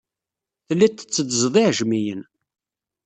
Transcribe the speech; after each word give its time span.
Telliḍ 0.67 0.91
tetteddzeḍ 0.93 1.55
iɛejmiyen. 1.61 2.21